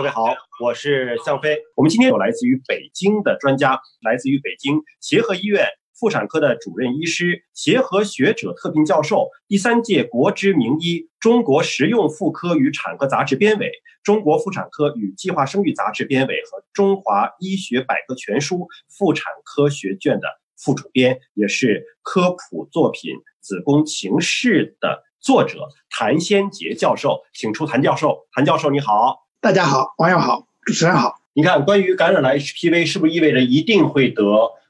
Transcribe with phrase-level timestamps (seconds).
[0.00, 1.58] 各位好，我是向飞。
[1.76, 13.70] 我们今天有来自于北京的专家，来自于北京协和医院妇产科的主任医师、协和学者特聘教授，第三届国之名医、中国实用妇科与产科杂志编委、
[14.02, 28.26] 中国妇产科与计划生育杂志编委和中华医学百科全书妇产科学卷的副主编，也是科普作品《子宫情事》的作者谭先杰教授，请出谭教授。
[28.32, 29.26] 谭教授，你好。
[29.42, 31.14] 大家好，网友好，主持人好。
[31.32, 34.22] 你看，关于感染了 HPV，是不是意味着一定会得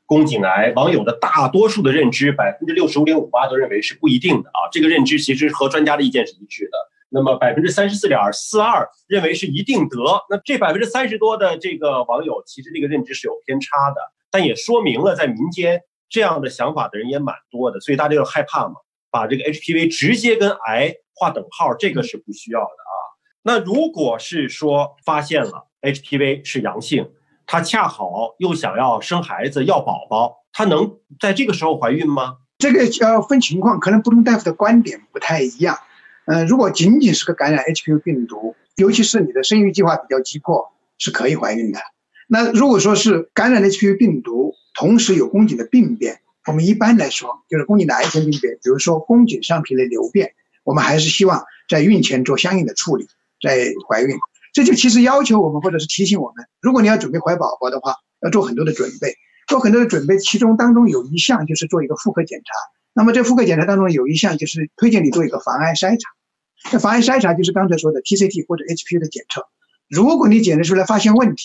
[0.07, 0.73] 宫颈癌？
[0.77, 4.71] 网友的大多数的认知，百分之六十五点五八都认为是不一定的啊。
[4.71, 6.79] 这个认知其实和专家的意见是一致的。
[7.09, 9.97] 那么百分之三十四点四二认为是一定得。
[10.31, 14.01] 那这百分之三十多的这个网友，其实这个认知是有偏差的，
[14.31, 17.81] 但也说明了在民间这样的想法的人也蛮多的。
[17.81, 18.75] 所以大家就害怕嘛，
[19.11, 22.90] 把这个 HPV 直接跟癌划等号，这个是不需要的。
[23.43, 27.11] 那如果是说发现了 HPV 是阳性，
[27.47, 32.37] 她恰好又想要生孩子要宝宝，她能在这个时候怀孕吗？
[32.59, 35.79] 这个要分情况，可能不同大夫的观点不太一样。
[36.27, 41.81] 嗯，如果仅仅是个感染 HPV 病毒，尤其是你的生育计划比较急迫，是可以怀孕的。
[42.29, 53.09] 那如果说是感染 HPV 病毒，同时有宫颈的病变，我们一般来说就是宫颈的癌前病变，比如说宫颈上皮的瘤变，我们还是希望在孕前做相应的处理。
[53.41, 54.17] 在怀孕，
[54.53, 59.15] 这就其实要求我们，或者是提醒我们，如果你要准备怀宝宝的话，要做很多的准备，
[59.47, 60.19] 做很多的准备。
[60.19, 62.53] 其中当中有一项就是做一个妇科检查。
[62.93, 66.11] 那么这妇科检查当中有一项就是推荐你做一个防癌筛查。
[66.73, 69.47] 那防癌筛查就是刚才说的 TCT 或者 HPV 的检测。
[69.89, 71.45] 如果你检测出来发现问题，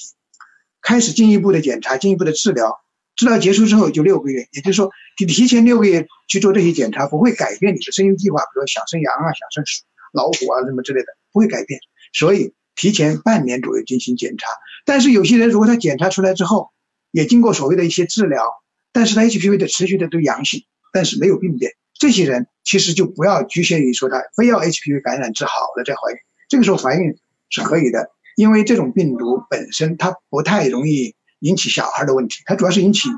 [0.81, 2.81] 开始进一步的检查，进一步的治疗。
[3.15, 9.63] 治疗结束之后就六个月，也就是说你提前六个月去做这些检查，不会改变你的生育计划，比如说想生羊啊，想生
[10.15, 11.07] 老虎啊什么之类的。
[11.31, 11.81] 不会改变，
[12.13, 14.47] 所以提前半年左右进行检查。
[14.85, 16.71] 但是有些人如果他检查出来之后，
[17.11, 18.49] 也经过所谓的一些治疗，
[18.93, 20.63] 但是他 HPV 的持续的都阳性，
[20.93, 26.17] 但是没有病变，这些人其实就不要局限于说他非要 HPV 感染治好了再怀孕。
[26.47, 27.17] 这个时候怀孕
[27.49, 33.09] 是可以的，因为这种病毒本身它不太容易引起小孩的问题，它主要是引起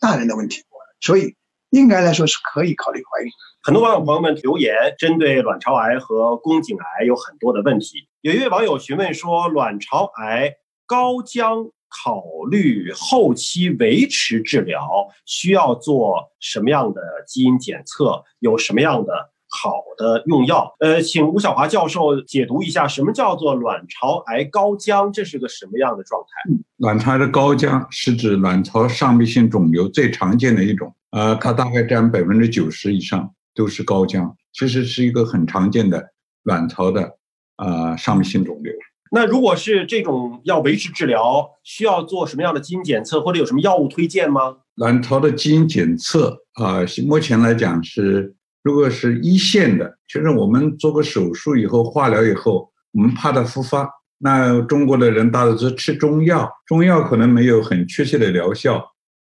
[0.00, 0.62] 大人的问题，
[1.00, 1.34] 所以
[1.70, 3.30] 应该来说是可以考虑怀孕。
[3.62, 8.08] 很多网友朋友们留言，针对卵巢癌和宫颈癌有很多的问题。
[8.20, 10.54] 有一位网友询问说，卵巢癌
[10.86, 18.22] 高将考虑后期维持治疗，需要做什么样的基因检测？
[18.38, 20.76] 有什么样的好的用药？
[20.78, 25.10] 呃，请吴晓华教授解读一下，什么叫做卵巢癌高浆？
[25.10, 26.62] 这是个什么样的状态？
[26.76, 33.32] 卵巢的高浆是指卵巢上皮性肿瘤最常见的一种，呃，它大概占百分之九十以上。
[33.56, 36.10] 都是高浆，其实是一个很常见的
[36.42, 37.16] 卵巢的
[37.56, 38.70] 呃上皮性肿瘤。
[39.10, 44.58] 那如果是这种要维持治疗，需要做什么样的基因检测，或者有什么药物推荐吗？
[44.74, 53.88] 卵巢的基因检测啊，目前来讲是，如果是一线的，就是我们做过手术以后，化疗以后，我们怕它复发。
[54.18, 58.84] 那中国的人大多是吃中药，中药可能没有很确切的疗效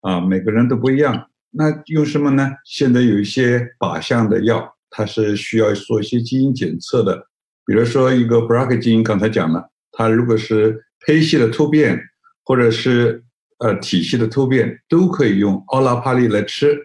[0.02, 1.26] 啊，每个人都不一样。
[1.54, 2.50] 那用什么呢？
[2.64, 7.26] 现在有一些靶向的药，它是需要做一些基因检测的。
[7.66, 12.00] 比如说一个 BRCA 基因，刚才讲了，它如果是胚系的突变，
[12.44, 13.22] 或者是
[13.58, 16.76] 呃体系的突变，都可以用奥拉帕利来吃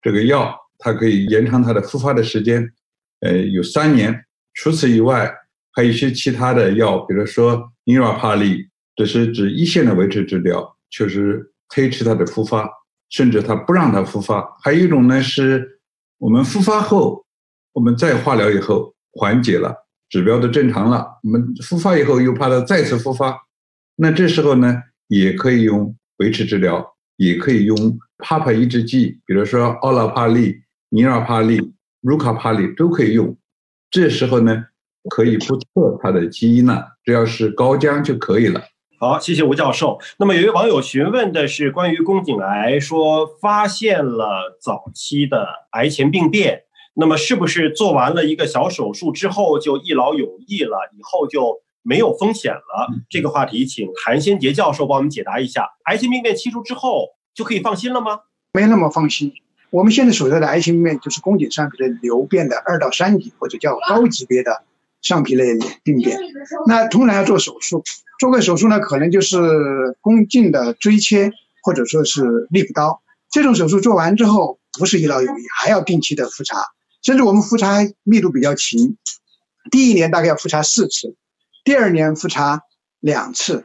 [0.00, 2.66] 这个药，它可以延长它的复发的时间，
[3.20, 4.24] 呃，有三年。
[4.54, 5.34] 除此以外，
[5.72, 12.70] 还有一些其他的药，比如说尼尔帕利，这是指一线的维持治疗，确实推迟它的复发。
[13.12, 15.78] 甚至它不让它复发，还有一种呢，是
[16.16, 17.26] 我们复发后，
[17.74, 23.38] 我们再化疗以后缓解了，指标都正常了，我们复发以后又怕它再次复发，
[23.96, 27.76] 那这时候呢，也可以用维持治疗，也可以用
[28.16, 33.36] 帕帕抑制剂，比如说奥拉帕利、尼尔帕利、卢卡帕利都可以用。
[33.90, 34.64] 这时候呢，
[35.10, 38.62] 可以不测它的基因了，只要是高浆就可以了。
[39.02, 39.98] 好，谢谢吴教授。
[40.16, 46.62] 那么有一位网友询问的是关于宫颈癌，说发现了早期的癌前病变，
[46.94, 52.86] 那么是不是做完了一个小手术之后就一劳永逸了，以后就没有风险了？
[53.10, 55.68] 这个话题，请韩先杰教授帮我们解答一下。
[55.86, 58.20] 癌前病变切除之后就可以放心了吗？
[58.52, 59.32] 没那么放心。
[59.70, 64.62] 我们现在所在的癌前病变，就是宫颈上皮的瘤变的二到三级或者叫高级别的。
[65.02, 66.18] 上皮类病变，
[66.66, 67.82] 那通常要做手术，
[68.18, 69.36] 做个手术呢，可能就是
[70.00, 71.32] 宫颈的椎切
[71.62, 73.02] 或者说是利布刀。
[73.30, 76.66] 这种手术做完之后，不是一劳永逸，还要定期的复查，
[77.02, 78.96] 甚至我们复查密度比较勤，
[79.70, 81.16] 第一年大概要复查四次，
[81.64, 82.62] 第二年复查
[83.00, 83.64] 两次，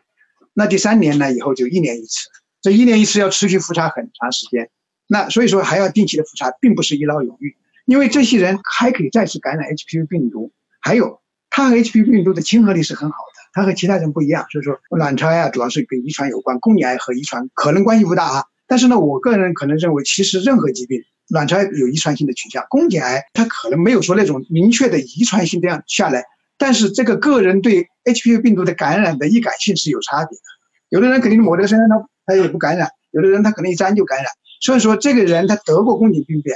[0.54, 2.30] 那第三年呢以后就一年一次，
[2.62, 4.70] 这一年一次要持续复查很长时间，
[5.08, 7.54] 那所以说还要定期的复查，并不是一劳永逸，
[7.86, 11.20] 因为这些人还可以再次感染 HPV 病毒，还有
[11.58, 21.02] 它和 HPV 病毒的亲和力是很好的，他和其他人不一样，所以说卵巢癌啊主要是跟遗传有关，宫颈癌和遗传可能关系不大啊，但是呢，我个人可能认为，其实任何疾病。
[21.30, 26.24] 卵巢有遗传性的倾向，宫颈癌它可能没有说那种明确的遗传性这样下来，
[26.60, 30.44] 但是这个个人对 HPV 病毒的感染的易感性是有差别的。
[30.90, 34.28] 有的人肯定抹在身上他他也不感染，有的人他可能一沾就感染。
[34.62, 36.56] 所以说这个人他得过宫颈病变，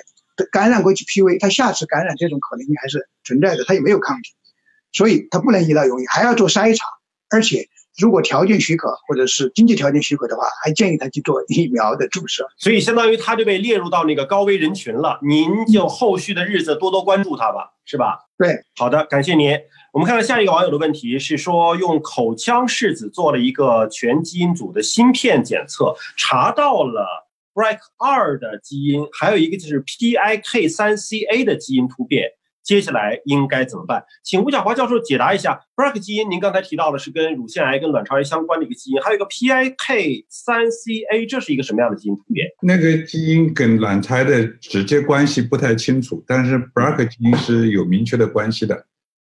[0.51, 4.31] 感染过 HPV，他下次感染这种可能性还是存在的，他也没有抗体，
[4.91, 6.85] 所以他不能一劳永逸，还要做筛查，
[7.29, 7.67] 而且。
[7.97, 12.47] 如果条件许可，或者是经济条件许可的话，还建议他去做疫苗的注射。
[12.57, 15.19] 所以，相当于他就被列入到那个高危人群了。
[15.21, 18.17] 您就后续的日子多多关注他吧，是吧？
[18.37, 19.59] 对，好的，感谢您。
[19.91, 32.31] 我们看看下一个网友的问题是说，用口腔拭子做了一个全基因组的芯片检测，查到了 BRCA2 的基因，还有一个就是 PIK3CA 的基因突变。
[32.63, 34.03] 接下来应该怎么办？
[34.23, 35.59] 请吴晓华教授解答一下。
[35.75, 42.47] BRCA 基因，您刚才提到的是跟乳腺癌、跟卵巢癌相关的一个基因，还有一个 PIK3CA，这是一个什么样的基因突变？
[42.61, 48.85] 那个基因跟卵巢的直接关系不太清楚，但是 BRCA 基因是有明确的关系的。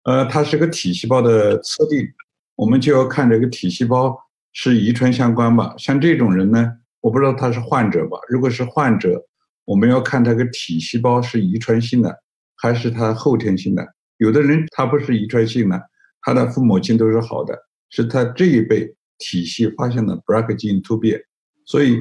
[0.04, 2.06] 呃，它是个体细胞的测定，
[2.54, 4.16] 我们就要看这个体细胞
[4.52, 5.74] 是遗传相关吧。
[5.76, 8.16] 像这种人呢，我不知道他是患者吧？
[8.28, 9.26] 如果是患者，
[9.64, 12.22] 我们要看他个体细胞是遗传性的。
[12.58, 13.86] 还是他后天性的，
[14.16, 15.80] 有的人他不是遗传性的，
[16.22, 17.54] 他的父母亲都是好的，
[17.90, 21.20] 是他这一辈体系发现了 BRCA 基因突变，
[21.66, 22.00] 所以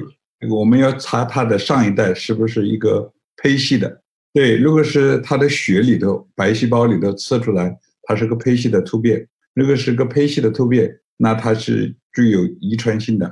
[0.50, 4.02] 我们要查他的上一代是不是一个胚系的。
[4.32, 13.30] 对，如果是他的血里头白细胞里头测出来，他是个胚系的突变，如果是个胚系的突变，那他是具有遗传性的。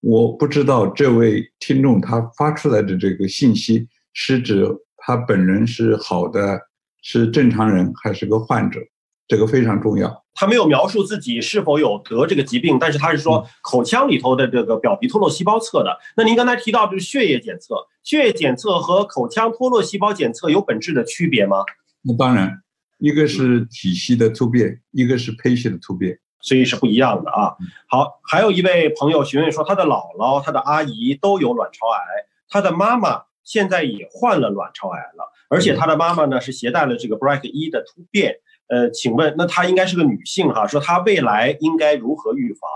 [0.00, 4.64] 我不知道这位听众他发出来的这个信息是指。
[5.10, 6.60] 他本人是好的，
[7.02, 8.78] 是正常人还是个患者？
[9.26, 10.24] 这个非常重要。
[10.34, 15.98] 他没有描述自己是否有得这个疾病，但是他是说口腔里头的这个表皮脱落细胞测的。
[16.16, 17.74] 那您刚才提到就是血液检测，
[18.04, 21.64] 血液检测和口腔脱落细胞检测有本质的区别吗？
[22.02, 22.62] 那当然，
[22.98, 27.56] 一个是体系的突变，一个是胚系的突变，所以是不一样的啊。
[27.88, 32.00] 好，还有一位朋友询问说，他的姥姥、他的阿姨都有卵巢癌，
[32.48, 33.22] 他的妈妈。
[33.50, 38.36] 现在也患了卵巢癌了，而且他的妈妈呢是携带了这个 BRCA1 的突变。
[38.68, 40.68] 呃，请问那她应该是个女性哈？
[40.68, 42.70] 说她未来应该如何预防？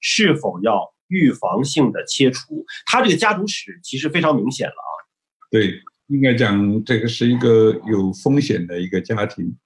[0.00, 2.66] 是否要预防性的切除？
[2.84, 4.92] 她这个家族史其实非常明显了啊。
[5.50, 9.56] 对，应该讲这个是一个有风险的一个家庭，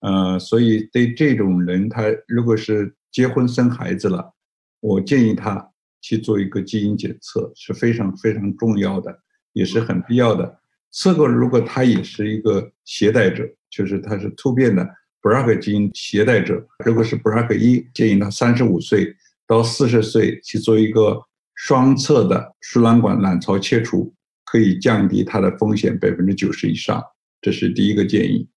[0.00, 4.34] 呃，所以对这种人，他如果是结婚生孩子了，
[4.80, 9.18] 我建议他去做一个基因检测是非常非常重要的。
[9.52, 10.58] 也是很必要的。
[10.92, 14.84] 这个，如果他也是一个携带者，就是他是突变的
[15.22, 19.14] BRCA 基因携带者，如果是 BRCA 一，建议他三十五岁
[19.46, 21.22] 到四十岁去做一个
[21.54, 24.12] 双侧的输卵管卵巢切除，
[24.44, 27.00] 可以降低他的风险百分之九十以上。
[27.40, 28.48] 这是第一个建议。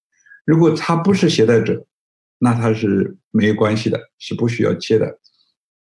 [0.44, 1.86] 如果他不是携带者，
[2.38, 5.20] 那他是没有关系的，是不需要切的。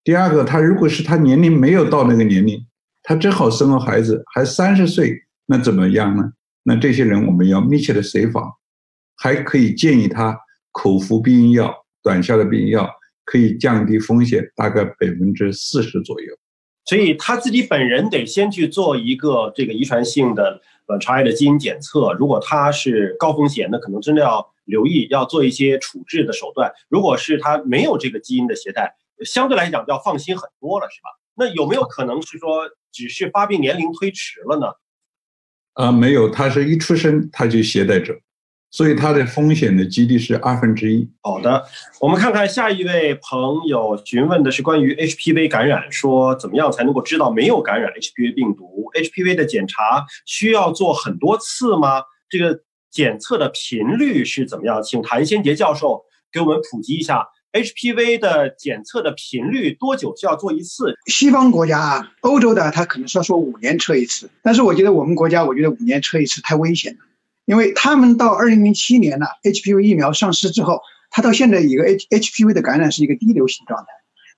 [0.03, 2.63] 第二个，他如果是他年龄没有到那个年龄。
[3.03, 5.13] 他正好生了孩子，还三十岁，
[5.45, 6.23] 那怎么样呢？
[6.63, 8.49] 那这些人我们要密切的随访，
[9.17, 10.39] 还可以建议他
[10.71, 12.89] 口服避孕药，短效的避孕药
[13.25, 16.27] 可以降低风险，大概百分之四十左右。
[16.85, 22.13] 所以他自己本人得先去做一个这个遗传性的卵巢癌的基因检测。
[22.13, 26.71] 如果他是高风险，那可能真的要留意，要做一些处置的手段。
[26.87, 28.95] 如果是他没有这个基因的携带，
[29.25, 31.09] 相对来讲要放心很多了，是吧？
[31.35, 32.69] 那有没有可能是说？
[32.93, 34.67] 只是发病年龄推迟了呢？
[35.73, 38.15] 啊，没有，他是一出生他就携带者，
[38.69, 41.09] 所以他的风险的几率是二分之一。
[41.21, 41.65] 好的，
[41.99, 52.03] 我们看看下一位朋友询问的是关于 HPV 感染，说怎么样才能够知道没有感染 HPV 病毒？HPV 的检查需要做很多次吗？
[52.29, 54.83] 这个检测的频率是怎么样？
[54.83, 57.27] 请谭先杰教授给我们普及一下。
[57.53, 60.95] HPV 的检测的频率多久就要做一次？
[61.05, 66.99] 西方国家啊，欧洲的他可能说说五年测一次，但是我觉得我们国家，我觉得五年测一次太危险了，
[67.45, 70.81] 因为他们到二零零七年呢，HPV 疫苗上市之后，
[71.11, 73.85] 它到现在一个 H HPV 的感染是一个低流行状态。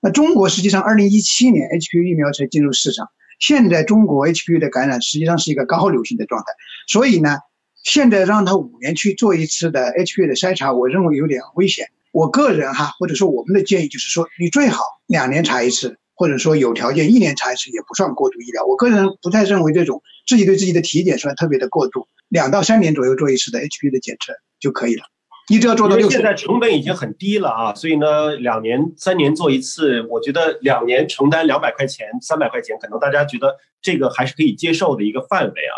[0.02, 3.08] 那中国实际上二零一七年 HPV 疫苗才进入市场，
[3.40, 6.46] 现在中国 HPV 的感染实际上是一个高流行的状态，
[6.86, 7.38] 所以呢，
[7.82, 11.86] 现在让他五年去做一次的 HPV 的筛查，我认为有点危险。
[12.16, 18.64] 我个人哈，或者说我们的建议就是说，你最好两年查一次，或者说有条件一年查一次，也不算过度医疗。
[18.64, 25.02] 我个人不太认为这种自己对自己的体检算特别的过度，两到三年左右做一次的 HPV 的检测就可以了。
[25.50, 35.76] 你只要做到六现在成本已经很低了啊，所以呢，两年、三年做一次，我觉得两年承担两百块钱、三百块钱，可能大家觉得这个还是可以接受的一个范围啊。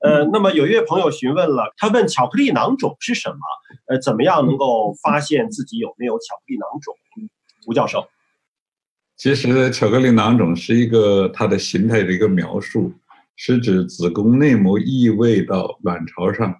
[0.00, 3.38] 呃，那么有一位朋友询问了，他问巧克力囊肿是什么？
[3.86, 6.94] 呃，怎么样能够发现自己有没有巧克力囊肿？
[7.66, 8.08] 吴教授，
[9.18, 12.90] 其实巧克力囊肿是一个它的形态的一个描述，
[13.36, 16.54] 是指子宫内膜异位到卵巢上，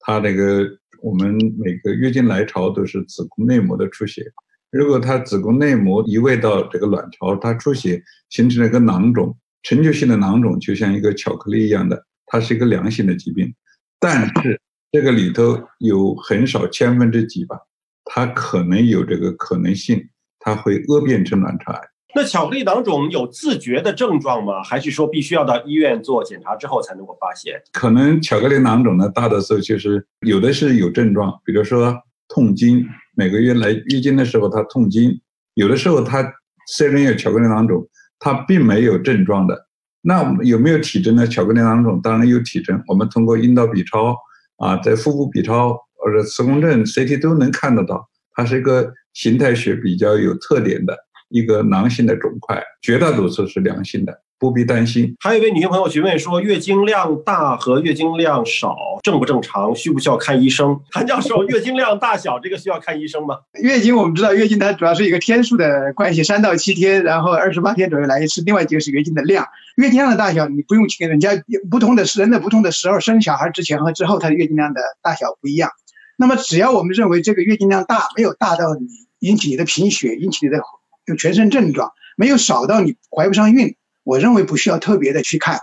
[0.00, 0.68] 它那个
[1.00, 4.24] 我们每个月经来潮都是子宫内膜的出血，
[4.72, 12.04] 如果它子宫内膜移位到这个卵巢，它出血形成了一个囊肿，成球性的囊肿就像一个巧克力一样的。
[12.32, 13.52] 它是一个良性的疾病，
[13.98, 14.60] 但是
[14.92, 17.58] 这个里头有很少千分之几吧，
[18.04, 20.00] 它可能有这个可能性，
[20.38, 21.80] 它会恶变成卵巢癌。
[22.14, 24.62] 那巧克力囊肿有自觉的症状吗？
[24.62, 27.60] 还是说必须要到医院做检查之后才能够发现？
[27.72, 31.92] 可能巧克力囊肿呢，大的时候就是有的是有症状，比如说
[32.28, 35.20] 痛经，每个月来月经的时候它痛经，
[35.54, 36.32] 有的时候它
[36.68, 37.84] 虽然有巧克力囊肿，
[38.20, 39.66] 它并没有症状的。
[40.02, 41.26] 那有没有体征呢？
[41.26, 44.16] 巧克力囊肿当然有体征，我们通过阴道 B 超
[44.56, 50.96] 啊，在腹部 B 超或者磁共振 CT 都能看得到，它是一个形态学比较有特点的
[51.28, 54.22] 一个囊性的肿块，绝大多数是良性的。
[54.40, 55.14] 不必担心。
[55.20, 59.76] 还有一位女性朋友询问说，月经量大和月经量少正不正常？
[59.76, 60.80] 需不需要看医生？
[60.90, 63.36] 谭教授，月经量大小这个需要看医生吗？
[63.62, 68.42] 月经我们知道，月经它主要是一个天数的关系，三到七天，然后二十八天左右来一次。
[68.42, 71.30] 另外一个是月经的量，月经量的大小你不用去跟人家
[71.70, 75.70] 不同的人的不同的时候生小孩之前和之后，它的月经量的大小不一样。
[76.16, 78.86] 那么只要我们认为这个月经量大，没有大到你
[79.18, 80.62] 引起你的贫血，引起你的
[81.04, 83.74] 有全身症状，没有少到你怀不上孕。
[84.02, 85.60] 我认为不需要特别的去看，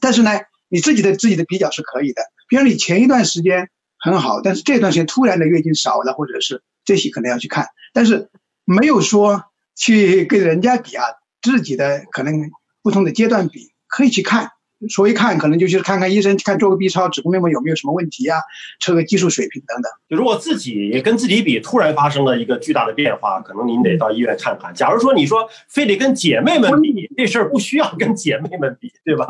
[0.00, 0.30] 但是呢，
[0.68, 2.22] 你自己的自己的比较是可以的。
[2.48, 8.30] 比如你前一段时间很好，但是这段时间突然的月经少了，或者是这些可能要去看，但是
[8.64, 9.44] 没有说
[9.76, 11.04] 去跟人家比啊，
[11.42, 12.50] 自己的可能
[12.82, 14.50] 不同的阶段比，可以去看。
[14.88, 18.38] 说一看，可能就去看看医生，看做个 B 超，子宫内膜有没有什么问题啊？
[18.80, 19.90] 测个技术水平等等。
[20.08, 24.72] 就如果自己跟自己比，突然发生了一个巨大的变化，可能您得到医院看看。
[24.74, 29.26] 假如说你说非得跟姐妹们比，这事儿不需要跟姐妹们比，对吧？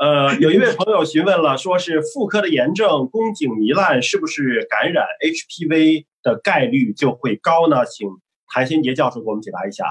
[0.00, 7.84] 呃，有一位朋友询问了，说是妇科的炎症，宫颈糜烂，是不是感染 HPV 的概率就会高呢？
[7.84, 8.08] 请
[8.52, 9.84] 谭新杰教授给我们解答一下。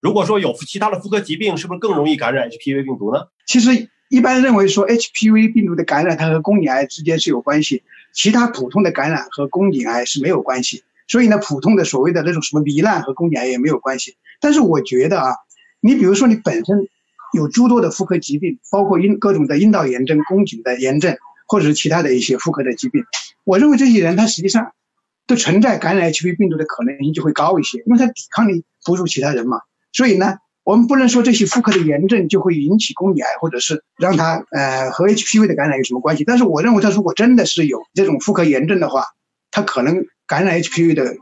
[0.00, 3.26] 如果说有其他的妇科疾病，是不是更容易感染 HPV 病毒呢？
[3.46, 3.88] 其实。
[4.12, 10.84] 一般认为说 HPV 病毒的感染，它和宫颈癌之间是有关系，其他普通的感染和宫颈癌是没有关系。
[11.08, 14.16] 所以呢，普通的所谓的那种什么糜烂和宫颈癌也没有关系。
[14.38, 15.36] 但是我觉得啊，
[15.80, 16.88] 你比如说你本身
[17.32, 21.16] 有诸多的妇科疾病，包括阴各种的阴道炎症、宫颈的炎症，
[21.48, 23.02] 或者是其他的一些妇科的疾病，
[23.44, 24.72] 我认为这些人他实际上
[25.26, 29.62] 都存在感染 HPV 病毒的可能性就会高一些，因为他抵抗力不如其他人嘛。
[29.90, 30.36] 所以呢。
[30.64, 36.24] 我们不能说这些妇科的炎症就会引起宫颈癌，或者是让它呃和 HPV 的感染有什么关系？
[36.24, 39.04] 但是我认为，它如果真的是有这种妇科炎症的话，
[39.50, 41.16] 它可能感染 HPV 的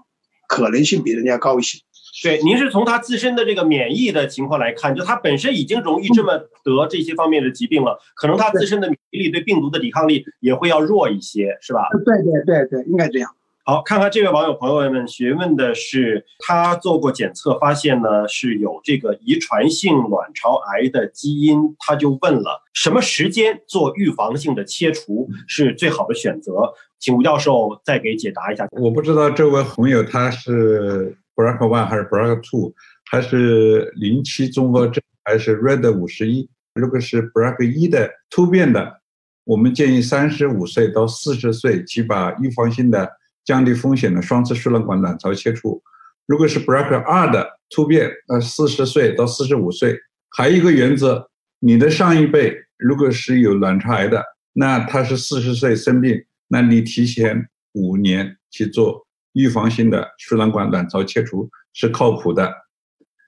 [0.48, 1.78] 可能性比人家高一些。
[2.22, 11.88] 对，您是从他自身的这个免疫的情况来看，就他本身已经容易这么得这些方面的疾病了，可能他自身的免疫力对病毒的抵抗力也会要弱一些，是吧？
[12.04, 13.30] 对对对对，应该这样。
[13.70, 26.74] 好，看看这位网友朋友们询问的是，他做过检测，发现呢是有这个遗传性卵巢癌的基因，他就问了，什么时间做预防性的切除是最好的选择？
[26.98, 28.66] 请吴教授再给解答一下。
[28.72, 32.74] 我不知道这位朋友他是 BRCA one 还是 BRCA two，
[33.08, 36.50] 还是零七综合症，还是 Red 五十一？
[36.74, 39.00] 如果是 BRCA 一的突变的，
[39.44, 43.08] 我们建议三十五岁到四十岁去把预防性的。
[43.50, 45.82] 降低风险的双侧输卵管卵巢切除，
[46.24, 49.98] 如果是 BRCA 二的突变，呃，四十岁到四十五岁。
[50.28, 51.28] 还有一个原则，
[51.58, 62.54] 你的上一辈如果是有卵巢癌的，那他是四十岁生病，那你提前五年去做预防性的输卵管卵巢切除是靠谱的。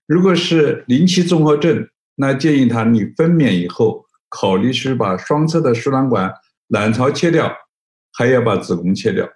[0.07, 6.33] 如果是临期综合症，那建议他你分娩以后考虑是把双侧的输卵管
[6.69, 7.53] 卵巢切掉，
[8.13, 9.29] 还要把子宫切掉。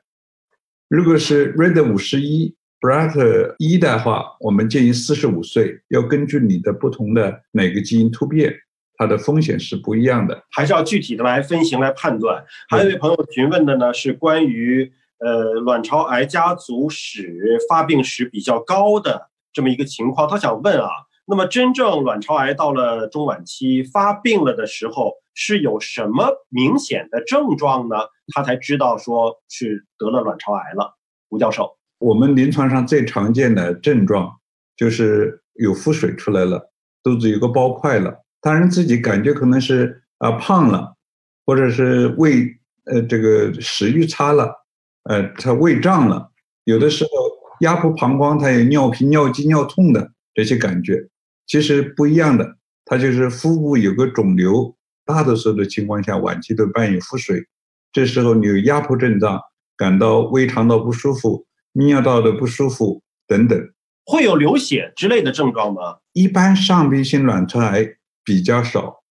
[0.89, 8.55] 如果是 Red 五十一 BRCA 一的话，我们建议四十五岁，要根据你的不同的哪个基因突变，
[8.97, 12.45] 它的风险是不一样的，还是要具体的来分型来判断。
[12.69, 20.89] 还有一位朋友询问的呢，是关于呃卵巢癌家族史发病史比较高的这么一个情况，他想问啊，
[21.29, 27.97] 那么真正卵巢癌到了中晚期发病了的时候，是有什么明显的症状呢？
[28.35, 30.97] 他才知道说是得了卵巢癌了。
[31.29, 34.33] 吴教授，我们临床上最常见的症状
[34.77, 36.71] 就是有腹水出来了，
[37.03, 40.95] 肚子有个包块了，当然自己感觉可能是啊胖了，
[41.45, 42.47] 或者是胃
[42.85, 44.53] 呃这个食欲差了，
[45.05, 46.31] 呃他胃胀了，
[46.65, 47.11] 有的时候
[47.61, 51.09] 压迫膀胱，他有尿频、尿急、尿痛的这些感觉，
[51.47, 57.47] 其实不一样的，它就是腹部有个肿瘤，大多数的情况下晚期都伴有腹水，
[57.93, 59.41] 这时候你有压迫症状。
[59.79, 63.61] 感到胃肠道不舒服、泌尿道的不舒服等等，
[64.07, 65.99] 会有流血之类的症状吗？
[66.15, 67.87] 一般上皮性卵巢癌
[68.25, 69.03] 比较少，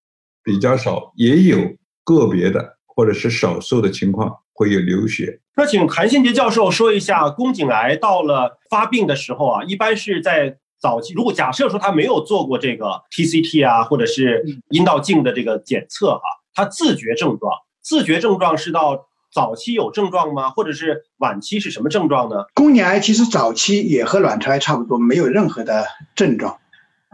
[0.43, 5.39] 比较少，也有个别的或者是少数的情况会有流血。
[5.55, 11.13] 那请韩新杰教授说一下，宫颈癌到了发病的时候啊，一般是在早期。
[11.13, 16.21] 如果假设说他没有做过这个 TCT 啊，或者是阴道镜的这个检测哈，
[16.53, 17.51] 他自觉症状，
[17.81, 19.07] 自觉症状是到。
[19.33, 20.51] 早期有症状吗？
[20.51, 22.45] 或者是晚期是什么症状呢？
[22.53, 26.57] 宫颈癌其实早期也和卵巢癌差不多，没有任何的症状，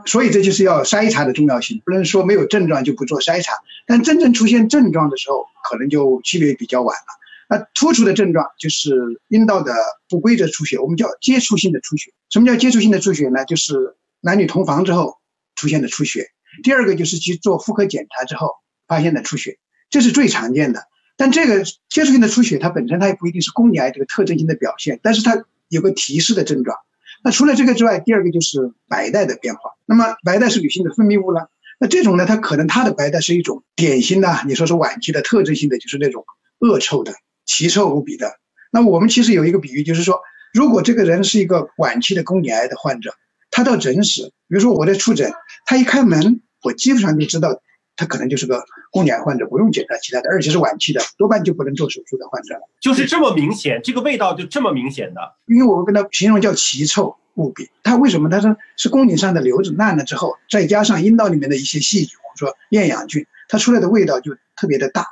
[0.05, 1.81] 所以这就是要筛查的重要性。
[1.83, 3.53] 不能说没有症状就不做筛查，
[3.87, 7.07] 但真正出现症状的时候，可能就区别比较晚了。
[7.49, 9.73] 那突出的症状就是阴道的
[10.07, 12.11] 不规则出血，我们叫接触性的出血。
[12.31, 13.45] 什么叫接触性的出血呢？
[13.45, 15.17] 就是男女同房之后
[15.55, 16.29] 出现的出血。
[16.63, 18.49] 第二个就是去做妇科检查之后
[18.87, 19.59] 发现的出血，
[19.89, 20.85] 这是最常见的。
[21.17, 26.77] 但这个接触性的出血，它本身它也不一定是宫颈癌这个特征性的表现，但是它有个提示的症状。
[27.23, 29.71] 那除了这个之外，第二个就是白带的变化。
[29.85, 36.25] 那么白带是女性的分泌物了，那这种呢，它可能它的白带是一种典型的，你说是晚期的特征性的，就是那种
[36.59, 37.13] 恶臭的、
[37.45, 38.39] 奇臭无比的。
[38.71, 40.21] 那我们其实有一个比喻，就是说，
[40.53, 43.13] 如果这个人是一个晚期的宫颈癌的患者，
[43.49, 45.31] 他到诊室，比如说我在出诊，
[45.65, 47.61] 他一开门，我基本上就知道。
[47.97, 52.61] 他可能就是个宫颈癌患者，不用检查其他的，而且是晚期的，多半就不能做手术的患者了。
[52.79, 55.21] 就是这么明显，这个味道就这么明显的。
[55.45, 57.69] 因为我们跟他形容叫奇臭无比。
[57.83, 58.29] 他为什么？
[58.29, 65.05] 他说是宫颈上的瘤子烂了之后，再加上阴道里面的一些细菌，我们说厌氧菌，它出来的味道就特别的大。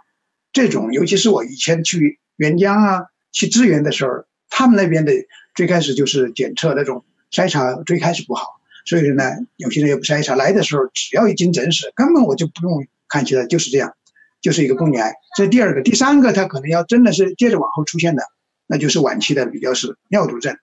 [0.52, 5.13] 这种，尤其是我以前去援疆啊，去支援的时候，他们那边的
[5.55, 8.59] 最开始就是检测那种筛查，最开始不好。
[8.85, 9.23] 所以说呢，
[9.55, 13.93] 有些人也不筛查，来的时候只要一进诊室，根本我就不用看其他，就是这样，
[14.41, 15.13] 就是一个宫颈癌。
[15.38, 18.23] 这第二个，第三个，它可能要真的是接着往后出现的，
[18.65, 20.57] 那就是晚期的比较是尿毒症，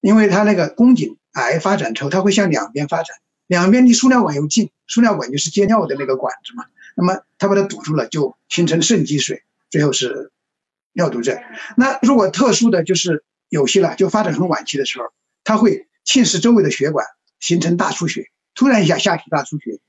[0.00, 6.64] 因为它那个宫颈癌发展之后，它会向两边发展，两边离输尿管又近，输尿管就是接尿的那个管子嘛，
[6.96, 10.32] 那么它把它堵住了，就形成肾积水，最后是
[10.92, 11.40] 尿毒症。
[11.76, 15.06] 那如果特殊的就是有些了，就发展很晚期的时候，
[15.44, 17.06] 它会侵蚀周围的血管。
[17.42, 19.80] 形成大出血，突然一下下体大出血，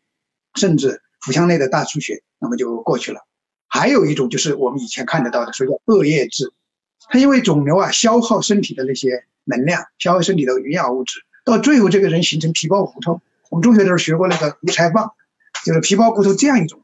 [0.56, 3.28] 甚至腹腔内的大出血，那么就过去了。
[3.68, 6.52] 还有一种就是我们以前看得到的，所以叫恶液质，
[7.10, 13.22] 它因为肿瘤啊消耗身体的那些能量，消耗身体的营养物质，到最后这个人形成皮包骨头。
[13.52, 15.12] 我们中学的时候学过那个无柴棒，
[15.64, 16.82] 就是皮包骨头这样一种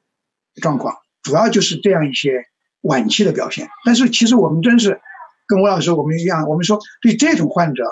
[0.62, 2.46] 状况，主要就是这样一些
[2.82, 3.70] 晚期的表现。
[3.86, 5.00] 但是其实我们真是
[5.48, 7.84] 跟吴老师我们一样，我们说对这种患者。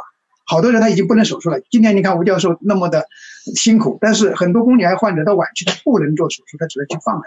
[0.50, 1.60] 好多人他已经不能手术了。
[1.70, 3.06] 今天你看吴教授那么的
[3.54, 7.24] 辛苦，但是很多宫颈癌患者到晚期他不能做手术，他只能去放疗。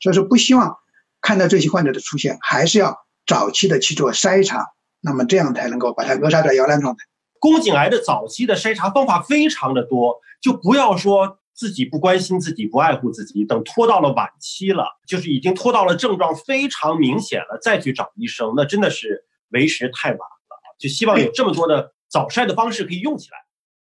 [0.00, 0.76] 所以说不希望
[1.20, 2.96] 看到这些患者的出现，还是要
[3.26, 4.68] 早期的去做筛查，
[5.00, 7.00] 那么这样才能够把它扼杀在摇篮状态。
[7.40, 20.76] 宫颈癌的早期的筛查方法非常的多，就不要说自己不关心自己、不爱护自己，等拖到了晚期了，就是已经拖到了症状非常明显了，再去找医生，那真的是为时太晚了。
[20.78, 21.92] 就希望有这么多的。
[22.08, 23.36] 早筛的方式可以用起来。